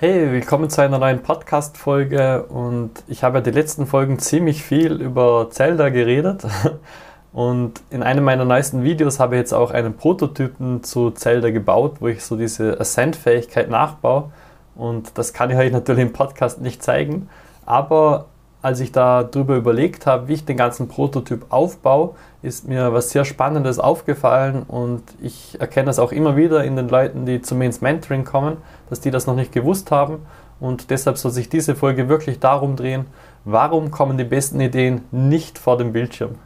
[0.00, 2.44] Hey, willkommen zu einer neuen Podcast-Folge.
[2.44, 6.44] Und ich habe ja die letzten Folgen ziemlich viel über Zelda geredet.
[7.32, 11.96] Und in einem meiner neuesten Videos habe ich jetzt auch einen Prototypen zu Zelda gebaut,
[11.98, 14.30] wo ich so diese Ascent-Fähigkeit nachbaue.
[14.76, 17.28] Und das kann ich euch natürlich im Podcast nicht zeigen,
[17.66, 18.26] aber
[18.60, 23.24] als ich darüber überlegt habe, wie ich den ganzen Prototyp aufbaue, ist mir was sehr
[23.24, 27.66] Spannendes aufgefallen und ich erkenne das auch immer wieder in den Leuten, die zu mir
[27.66, 28.56] ins Mentoring kommen,
[28.90, 30.26] dass die das noch nicht gewusst haben
[30.60, 33.06] und deshalb soll sich diese Folge wirklich darum drehen,
[33.44, 36.36] warum kommen die besten Ideen nicht vor dem Bildschirm.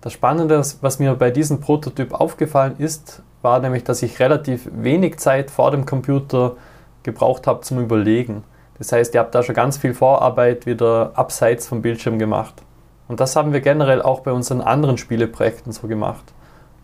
[0.00, 5.18] Das Spannende, was mir bei diesem Prototyp aufgefallen ist, war nämlich, dass ich relativ wenig
[5.18, 6.56] Zeit vor dem Computer
[7.04, 8.42] gebraucht habe zum Überlegen.
[8.78, 12.54] Das heißt, ihr habt da schon ganz viel Vorarbeit wieder abseits vom Bildschirm gemacht.
[13.08, 16.24] Und das haben wir generell auch bei unseren anderen Spieleprojekten so gemacht.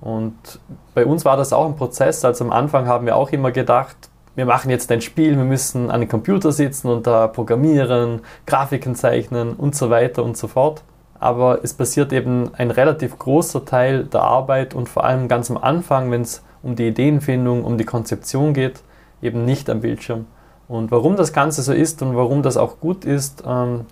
[0.00, 0.60] Und
[0.94, 2.24] bei uns war das auch ein Prozess.
[2.24, 3.96] Also am Anfang haben wir auch immer gedacht,
[4.36, 8.94] wir machen jetzt ein Spiel, wir müssen an den Computer sitzen und da programmieren, Grafiken
[8.94, 10.84] zeichnen und so weiter und so fort.
[11.18, 15.56] Aber es passiert eben ein relativ großer Teil der Arbeit und vor allem ganz am
[15.56, 18.80] Anfang, wenn es um die Ideenfindung, um die Konzeption geht,
[19.20, 20.26] eben nicht am Bildschirm.
[20.68, 23.86] Und warum das Ganze so ist und warum das auch gut ist, ähm,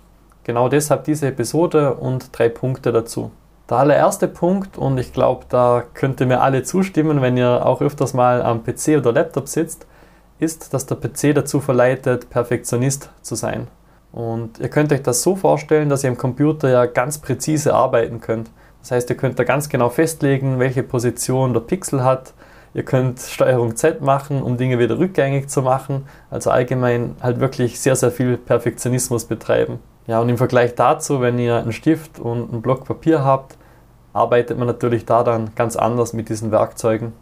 [0.47, 3.31] Genau deshalb diese Episode und drei Punkte dazu.
[3.69, 7.81] Der allererste Punkt, und ich glaube, da könnt ihr mir alle zustimmen, wenn ihr auch
[7.81, 9.85] öfters mal am PC oder Laptop sitzt,
[10.39, 13.67] ist, dass der PC dazu verleitet, Perfektionist zu sein.
[14.13, 18.21] Und ihr könnt euch das so vorstellen, dass ihr im Computer ja ganz präzise arbeiten
[18.21, 18.49] könnt.
[18.79, 22.33] Das heißt, ihr könnt da ganz genau festlegen, welche Position der Pixel hat.
[22.77, 26.05] Ihr könnt Steuerung Z machen, um Dinge wieder rückgängig zu machen.
[26.29, 29.79] Also allgemein halt wirklich sehr, sehr viel Perfektionismus betreiben.
[30.05, 33.57] Ja, und im Vergleich dazu, wenn ihr einen Stift und einen Block Papier habt,
[34.13, 37.13] arbeitet man natürlich da dann ganz anders mit diesen Werkzeugen.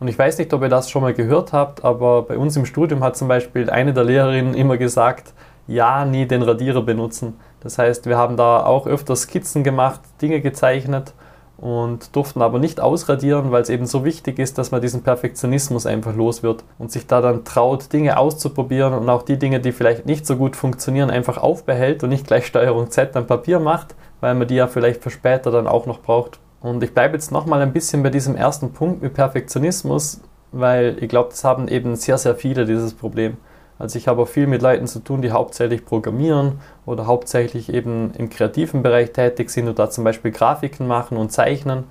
[0.00, 2.66] Und ich weiß nicht, ob ihr das schon mal gehört habt, aber bei uns im
[2.66, 5.32] Studium hat zum Beispiel eine der Lehrerinnen immer gesagt,
[5.66, 7.40] ja, nie den Radierer benutzen.
[7.60, 11.14] Das heißt, wir haben da auch öfter Skizzen gemacht, Dinge gezeichnet
[11.60, 15.84] und durften aber nicht ausradieren, weil es eben so wichtig ist, dass man diesen Perfektionismus
[15.84, 19.72] einfach los wird und sich da dann traut, Dinge auszuprobieren und auch die Dinge, die
[19.72, 23.94] vielleicht nicht so gut funktionieren, einfach aufbehält und nicht gleich Steuerung Z am Papier macht,
[24.20, 26.38] weil man die ja vielleicht für später dann auch noch braucht.
[26.62, 30.20] Und ich bleibe jetzt nochmal ein bisschen bei diesem ersten Punkt mit Perfektionismus,
[30.52, 33.36] weil ich glaube, das haben eben sehr, sehr viele dieses Problem.
[33.80, 38.12] Also ich habe auch viel mit Leuten zu tun, die hauptsächlich programmieren oder hauptsächlich eben
[38.18, 41.84] im kreativen Bereich tätig sind und da zum Beispiel Grafiken machen und zeichnen.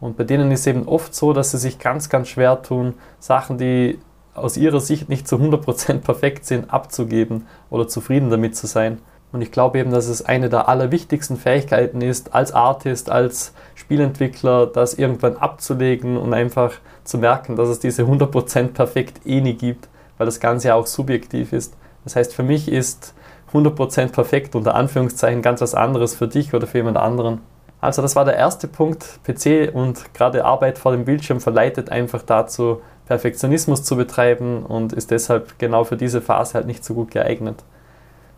[0.00, 2.94] Und bei denen ist es eben oft so, dass sie sich ganz, ganz schwer tun,
[3.18, 3.98] Sachen, die
[4.34, 8.98] aus ihrer Sicht nicht zu 100% perfekt sind, abzugeben oder zufrieden damit zu sein.
[9.30, 14.66] Und ich glaube eben, dass es eine der allerwichtigsten Fähigkeiten ist, als Artist, als Spielentwickler,
[14.66, 16.72] das irgendwann abzulegen und einfach
[17.04, 19.88] zu merken, dass es diese 100% perfekt eh nie gibt
[20.18, 21.74] weil das Ganze ja auch subjektiv ist.
[22.04, 23.14] Das heißt, für mich ist
[23.52, 27.40] 100% perfekt unter Anführungszeichen ganz was anderes für dich oder für jemand anderen.
[27.80, 29.20] Also das war der erste Punkt.
[29.24, 35.10] PC und gerade Arbeit vor dem Bildschirm verleitet einfach dazu, Perfektionismus zu betreiben und ist
[35.10, 37.62] deshalb genau für diese Phase halt nicht so gut geeignet.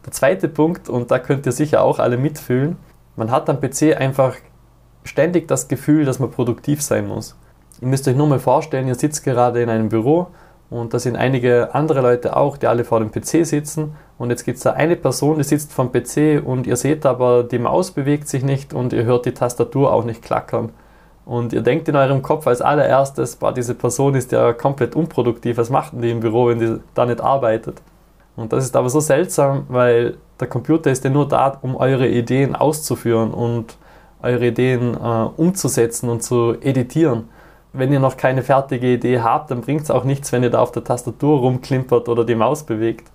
[0.05, 2.77] Der zweite Punkt, und da könnt ihr sicher auch alle mitfühlen,
[3.15, 4.35] man hat am PC einfach
[5.05, 7.37] ständig das Gefühl, dass man produktiv sein muss.
[7.81, 10.29] Ihr müsst euch nur mal vorstellen, ihr sitzt gerade in einem Büro
[10.69, 13.95] und da sind einige andere Leute auch, die alle vor dem PC sitzen.
[14.19, 17.45] Und jetzt gibt es da eine Person, die sitzt vom PC und ihr seht aber,
[17.45, 20.71] die Maus bewegt sich nicht und ihr hört die Tastatur auch nicht klackern.
[21.25, 25.57] Und ihr denkt in eurem Kopf als allererstes, boah, diese Person ist ja komplett unproduktiv,
[25.57, 27.83] was macht denn die im Büro, wenn die da nicht arbeitet?
[28.37, 32.09] Und das ist aber so seltsam, weil der Computer ist ja nur da, um eure
[32.09, 33.77] Ideen auszuführen und
[34.23, 37.29] eure Ideen äh, umzusetzen und zu editieren
[37.79, 40.61] wenn ihr noch keine fertige Idee habt, dann bringt es auch nichts, wenn ihr da
[40.61, 43.11] auf der Tastatur rumklimpert oder die Maus bewegt.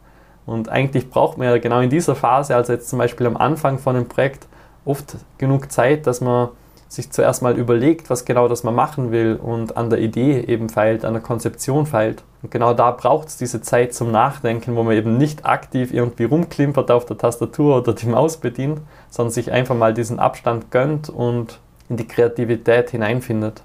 [0.45, 3.77] Und eigentlich braucht man ja genau in dieser Phase, also jetzt zum Beispiel am Anfang
[3.77, 4.47] von einem Projekt,
[4.85, 6.49] oft genug Zeit, dass man
[6.91, 10.67] sich zuerst mal überlegt, was genau das man machen will und an der Idee eben
[10.67, 12.23] feilt, an der Konzeption feilt.
[12.41, 16.25] Und genau da braucht es diese Zeit zum Nachdenken, wo man eben nicht aktiv irgendwie
[16.25, 21.09] rumklimpert auf der Tastatur oder die Maus bedient, sondern sich einfach mal diesen Abstand gönnt
[21.09, 23.63] und in die Kreativität hineinfindet.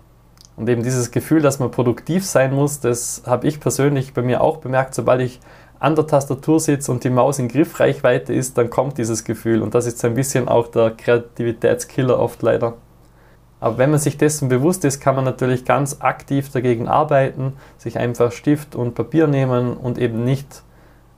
[0.56, 4.40] Und eben dieses Gefühl, dass man produktiv sein muss, das habe ich persönlich bei mir
[4.40, 4.94] auch bemerkt.
[4.94, 5.40] Sobald ich
[5.78, 9.62] an der Tastatur sitze und die Maus in Griffreichweite ist, dann kommt dieses Gefühl.
[9.62, 12.74] Und das ist so ein bisschen auch der Kreativitätskiller oft leider.
[13.60, 17.98] Aber wenn man sich dessen bewusst ist, kann man natürlich ganz aktiv dagegen arbeiten, sich
[17.98, 20.62] einfach Stift und Papier nehmen und eben nicht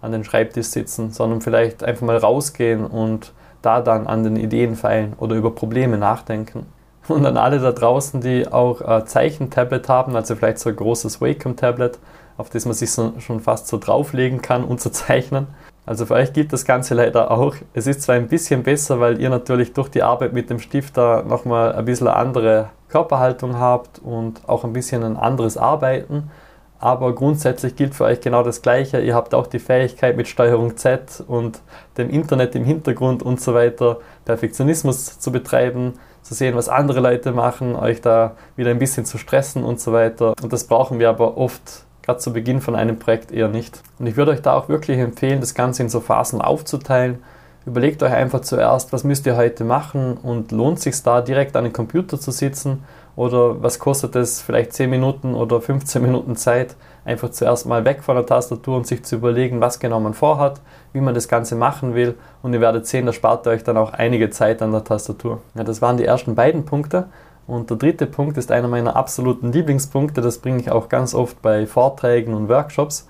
[0.00, 3.32] an den Schreibtisch sitzen, sondern vielleicht einfach mal rausgehen und
[3.62, 6.66] da dann an den Ideen feilen oder über Probleme nachdenken.
[7.06, 11.20] Und an alle da draußen, die auch äh, Zeichentablet haben, also vielleicht so ein großes
[11.20, 11.98] Wacom-Tablet,
[12.36, 15.46] auf das man sich so, schon fast so drauflegen kann, um zu zeichnen.
[15.86, 17.54] Also für euch gilt das Ganze leider auch.
[17.72, 21.22] Es ist zwar ein bisschen besser, weil ihr natürlich durch die Arbeit mit dem Stifter
[21.22, 26.30] nochmal ein bisschen andere Körperhaltung habt und auch ein bisschen ein anderes Arbeiten.
[26.78, 29.00] Aber grundsätzlich gilt für euch genau das Gleiche.
[29.00, 31.60] Ihr habt auch die Fähigkeit mit Steuerung Z und
[31.96, 35.94] dem Internet im Hintergrund und so weiter Perfektionismus zu betreiben,
[36.28, 39.94] zu sehen, was andere Leute machen, euch da wieder ein bisschen zu stressen und so
[39.94, 40.34] weiter.
[40.42, 43.82] Und das brauchen wir aber oft gerade zu Beginn von einem Projekt eher nicht.
[43.98, 47.22] Und ich würde euch da auch wirklich empfehlen, das Ganze in so Phasen aufzuteilen.
[47.64, 51.64] Überlegt euch einfach zuerst, was müsst ihr heute machen und lohnt sich da direkt an
[51.64, 52.84] den Computer zu sitzen
[53.16, 56.76] oder was kostet es vielleicht 10 Minuten oder 15 Minuten Zeit,
[57.08, 60.60] einfach zuerst mal weg von der Tastatur und sich zu überlegen, was genau man vorhat,
[60.92, 63.94] wie man das Ganze machen will und ihr werdet sehen, das spart euch dann auch
[63.94, 65.40] einige Zeit an der Tastatur.
[65.54, 67.06] Ja, das waren die ersten beiden Punkte.
[67.46, 70.20] Und der dritte Punkt ist einer meiner absoluten Lieblingspunkte.
[70.20, 73.08] Das bringe ich auch ganz oft bei Vorträgen und Workshops.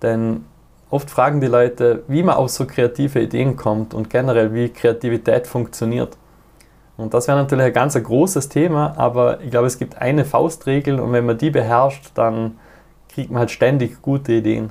[0.00, 0.46] Denn
[0.88, 5.46] oft fragen die Leute, wie man auf so kreative Ideen kommt und generell wie Kreativität
[5.46, 6.16] funktioniert.
[6.96, 10.98] Und das wäre natürlich ein ganz großes Thema, aber ich glaube, es gibt eine Faustregel
[10.98, 12.52] und wenn man die beherrscht, dann
[13.16, 14.68] kriegt man halt ständig gute Ideen.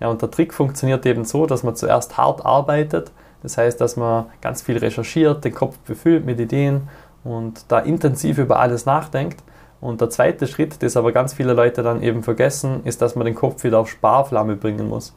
[0.00, 3.10] Ja, und der Trick funktioniert eben so, dass man zuerst hart arbeitet.
[3.42, 6.90] Das heißt, dass man ganz viel recherchiert, den Kopf befüllt mit Ideen
[7.24, 9.42] und da intensiv über alles nachdenkt.
[9.80, 13.24] Und der zweite Schritt, das aber ganz viele Leute dann eben vergessen, ist, dass man
[13.24, 15.16] den Kopf wieder auf Sparflamme bringen muss.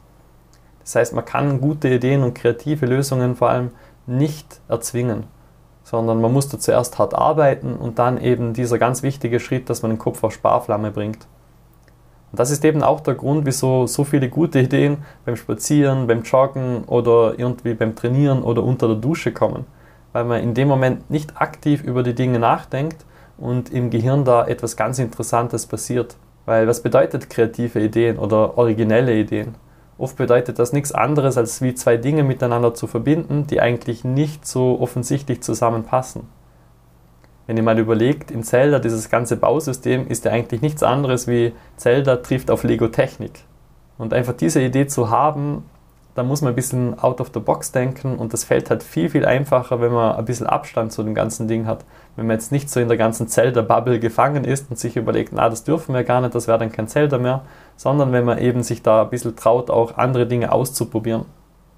[0.84, 3.72] Das heißt, man kann gute Ideen und kreative Lösungen vor allem
[4.06, 5.24] nicht erzwingen,
[5.84, 9.82] sondern man muss da zuerst hart arbeiten und dann eben dieser ganz wichtige Schritt, dass
[9.82, 11.26] man den Kopf auf Sparflamme bringt.
[12.32, 16.22] Und das ist eben auch der Grund, wieso so viele gute Ideen beim Spazieren, beim
[16.22, 19.66] Joggen oder irgendwie beim Trainieren oder unter der Dusche kommen
[20.12, 23.04] weil man in dem Moment nicht aktiv über die Dinge nachdenkt
[23.38, 26.16] und im Gehirn da etwas ganz Interessantes passiert.
[26.44, 29.54] Weil was bedeutet kreative Ideen oder originelle Ideen?
[29.98, 34.46] Oft bedeutet das nichts anderes, als wie zwei Dinge miteinander zu verbinden, die eigentlich nicht
[34.46, 36.22] so offensichtlich zusammenpassen.
[37.52, 41.52] Wenn ihr mal überlegt, in Zelda, dieses ganze Bausystem ist ja eigentlich nichts anderes wie
[41.76, 43.40] Zelda trifft auf Lego Technik.
[43.98, 45.62] Und einfach diese Idee zu haben,
[46.14, 49.10] da muss man ein bisschen out of the box denken und das fällt halt viel,
[49.10, 51.84] viel einfacher, wenn man ein bisschen Abstand zu dem ganzen Ding hat.
[52.16, 55.50] Wenn man jetzt nicht so in der ganzen Zelda-Bubble gefangen ist und sich überlegt, na,
[55.50, 57.42] das dürfen wir gar nicht, das wäre dann kein Zelda mehr,
[57.76, 61.26] sondern wenn man eben sich da ein bisschen traut, auch andere Dinge auszuprobieren.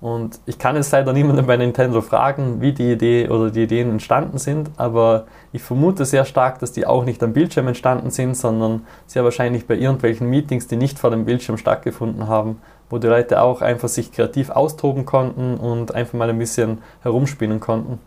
[0.00, 3.90] Und ich kann jetzt leider niemanden bei Nintendo fragen, wie die Idee oder die Ideen
[3.90, 8.36] entstanden sind, aber ich vermute sehr stark, dass die auch nicht am Bildschirm entstanden sind,
[8.36, 12.60] sondern sehr wahrscheinlich bei irgendwelchen Meetings, die nicht vor dem Bildschirm stattgefunden haben,
[12.90, 17.60] wo die Leute auch einfach sich kreativ austoben konnten und einfach mal ein bisschen herumspielen
[17.60, 17.98] konnten.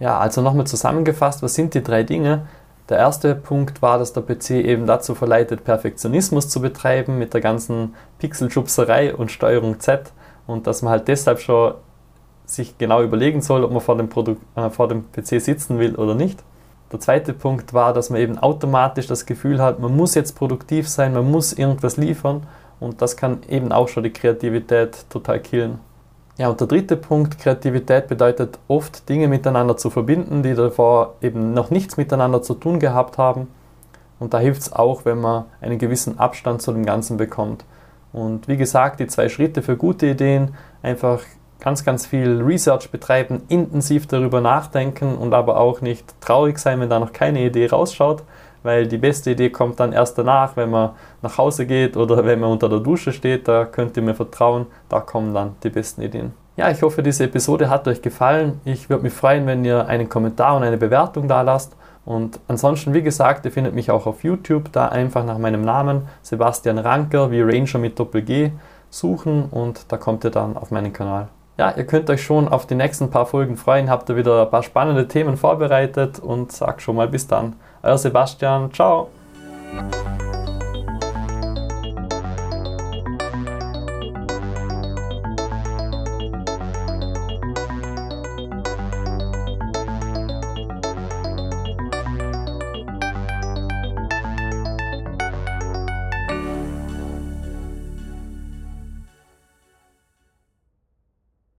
[0.00, 2.48] Ja, also nochmal zusammengefasst, was sind die drei Dinge?
[2.88, 7.42] Der erste Punkt war, dass der PC eben dazu verleitet, Perfektionismus zu betreiben mit der
[7.42, 10.12] ganzen Pixelschubserei und Steuerung Z
[10.48, 11.74] und dass man halt deshalb schon
[12.46, 15.94] sich genau überlegen soll, ob man vor dem, Produkt, äh, vor dem PC sitzen will
[15.94, 16.42] oder nicht.
[16.90, 20.88] Der zweite Punkt war, dass man eben automatisch das Gefühl hat, man muss jetzt produktiv
[20.88, 22.44] sein, man muss irgendwas liefern
[22.80, 25.80] und das kann eben auch schon die Kreativität total killen.
[26.38, 31.52] Ja, und der dritte Punkt, Kreativität bedeutet oft Dinge miteinander zu verbinden, die davor eben
[31.52, 33.48] noch nichts miteinander zu tun gehabt haben.
[34.20, 37.64] Und da hilft es auch, wenn man einen gewissen Abstand zu dem Ganzen bekommt.
[38.12, 41.20] Und wie gesagt, die zwei Schritte für gute Ideen, einfach
[41.60, 46.90] ganz, ganz viel Research betreiben, intensiv darüber nachdenken und aber auch nicht traurig sein, wenn
[46.90, 48.22] da noch keine Idee rausschaut,
[48.62, 50.90] weil die beste Idee kommt dann erst danach, wenn man
[51.22, 53.48] nach Hause geht oder wenn man unter der Dusche steht.
[53.48, 56.32] Da könnt ihr mir vertrauen, da kommen dann die besten Ideen.
[56.56, 58.60] Ja, ich hoffe, diese Episode hat euch gefallen.
[58.64, 61.76] Ich würde mich freuen, wenn ihr einen Kommentar und eine Bewertung da lasst.
[62.08, 66.08] Und ansonsten, wie gesagt, ihr findet mich auch auf YouTube, da einfach nach meinem Namen
[66.22, 68.50] Sebastian Ranker wie Ranger mit Doppel-G
[68.88, 71.28] suchen und da kommt ihr dann auf meinen Kanal.
[71.58, 74.50] Ja, ihr könnt euch schon auf die nächsten paar Folgen freuen, habt ihr wieder ein
[74.50, 77.56] paar spannende Themen vorbereitet und sagt schon mal bis dann.
[77.82, 79.10] Euer Sebastian, ciao!